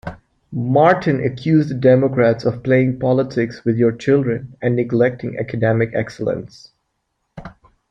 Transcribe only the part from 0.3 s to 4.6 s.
Martin accused the Democrats of "playing politics with your children"